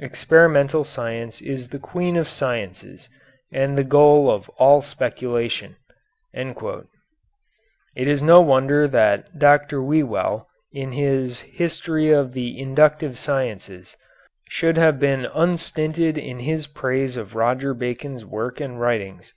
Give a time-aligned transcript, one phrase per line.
[0.00, 3.10] Experimental science is the queen of sciences,
[3.52, 5.76] and the goal of all speculation."
[6.32, 6.56] It
[8.08, 9.82] is no wonder that Dr.
[9.82, 13.98] Whewell, in his "History of the Inductive Sciences,"
[14.48, 19.34] should have been unstinted in his praise of Roger Bacon's work and writings.